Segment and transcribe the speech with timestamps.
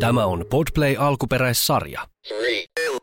[0.00, 2.08] Tämä on Podplay alkuperäissarja.
[2.28, 2.98] Three, two.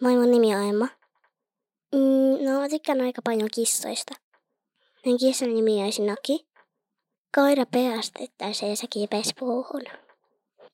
[0.00, 0.88] Moi, mun nimi on Emma.
[1.94, 4.14] Mm, no, mä tykkään aika paljon kissoista.
[5.04, 6.45] Meidän kissan nimi olisi Naki.
[7.36, 9.82] Koira peastettaisiin ja se kiipeisi puuhun.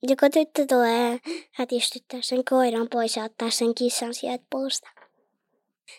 [0.03, 1.19] Joku tyttö tulee
[1.53, 4.89] hätistyttää sen koiran pois ja ottaa sen kissan sieltä puusta.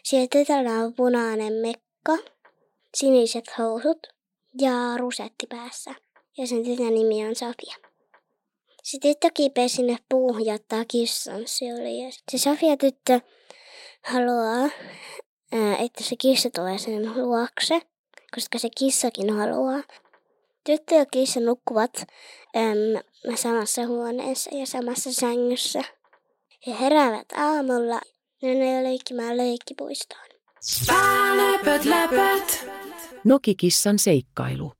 [0.03, 2.31] Siellä tytöllä on punainen mekko,
[2.95, 4.07] siniset housut
[4.61, 5.95] ja rusetti päässä.
[6.37, 7.75] Ja sen tytön nimi on Sofia.
[8.83, 12.13] Se tyttö kiipee sinne puuhun ja ottaa kissan syliin.
[12.31, 13.19] Se Sofia-tyttö
[14.03, 14.69] haluaa,
[15.51, 17.81] ää, että se kissa tulee sen luokse,
[18.35, 19.83] koska se kissakin haluaa.
[20.65, 21.91] Tyttö ja kissa nukkuvat
[22.55, 23.03] äm,
[23.35, 25.81] samassa huoneessa ja samassa sängyssä.
[26.67, 28.01] He heräävät aamulla
[28.41, 30.27] ja ne leikkimään leikkipuistoon.
[31.37, 32.65] Läpät, läpät.
[33.23, 34.73] Nokikissan seikkailu.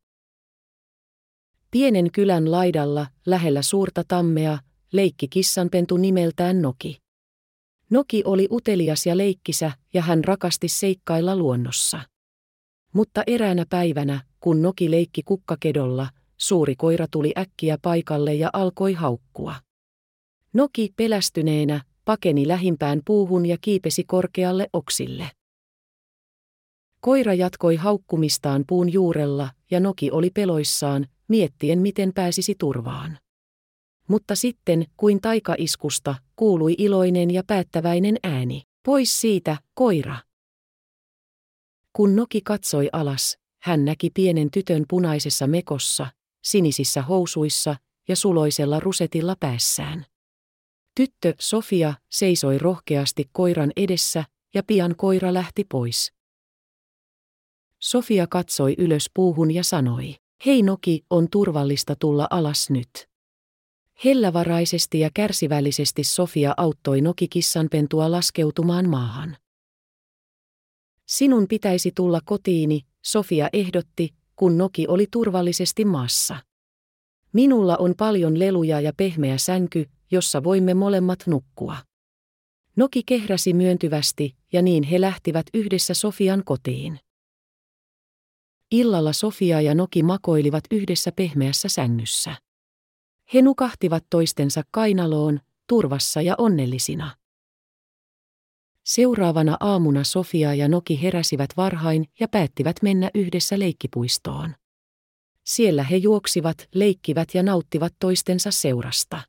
[1.72, 4.58] Pienen kylän laidalla, lähellä suurta tammea,
[4.94, 6.98] leikki kissanpentu nimeltään Noki.
[7.90, 12.00] Noki oli utelias ja leikkisä, ja hän rakasti seikkailla luonnossa.
[12.94, 19.56] Mutta eräänä päivänä, kun Noki leikki kukkakedolla, suuri koira tuli äkkiä paikalle ja alkoi haukkua.
[20.54, 25.32] Noki pelästyneenä pakeni lähimpään puuhun ja kiipesi korkealle oksille.
[27.00, 33.18] Koira jatkoi haukkumistaan puun juurella ja Noki oli peloissaan, miettien miten pääsisi turvaan.
[34.08, 38.62] Mutta sitten, kuin taikaiskusta, kuului iloinen ja päättäväinen ääni.
[38.86, 40.18] Pois siitä, koira!
[41.94, 46.08] Kun Noki katsoi alas, hän näki pienen tytön punaisessa mekossa,
[46.44, 47.76] sinisissä housuissa
[48.08, 50.06] ja suloisella rusetilla päässään.
[50.96, 54.24] Tyttö Sofia seisoi rohkeasti koiran edessä
[54.54, 56.14] ja pian koira lähti pois.
[57.80, 60.16] Sofia katsoi ylös puuhun ja sanoi,
[60.46, 63.10] hei Noki, on turvallista tulla alas nyt.
[64.06, 69.38] Hellävaraisesti ja kärsivällisesti Sofia auttoi Noki-kissanpentua laskeutumaan maahan.
[71.14, 76.38] Sinun pitäisi tulla kotiini, Sofia ehdotti, kun Noki oli turvallisesti maassa.
[77.34, 81.78] Minulla on paljon leluja ja pehmeä sänky, jossa voimme molemmat nukkua.
[82.76, 87.00] Noki kehräsi myöntyvästi, ja niin he lähtivät yhdessä Sofian kotiin.
[88.72, 92.36] Illalla Sofia ja Noki makoilivat yhdessä pehmeässä sängyssä.
[93.34, 97.16] He nukahtivat toistensa kainaloon, turvassa ja onnellisina.
[98.84, 104.56] Seuraavana aamuna Sofia ja Noki heräsivät varhain ja päättivät mennä yhdessä leikkipuistoon.
[105.44, 109.22] Siellä he juoksivat, leikkivät ja nauttivat toistensa seurasta.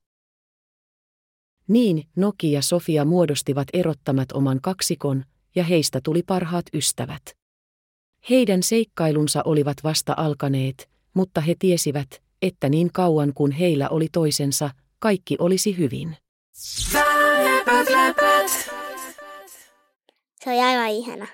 [1.69, 7.23] Niin, Noki ja Sofia muodostivat erottamat oman kaksikon, ja heistä tuli parhaat ystävät.
[8.31, 14.71] Heidän seikkailunsa olivat vasta alkaneet, mutta he tiesivät, että niin kauan kuin heillä oli toisensa,
[14.99, 16.17] kaikki olisi hyvin.
[17.45, 18.64] Läpät, läpät.
[20.45, 21.27] Se oli aivan ihana.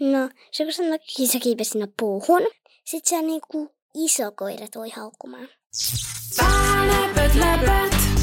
[0.00, 2.42] No, se kun sanoi, kissa kiipesi sinne puuhun.
[2.84, 5.48] Sitten se niinku iso koira tuli haukkumaan.
[6.86, 8.19] Läpät, läpät.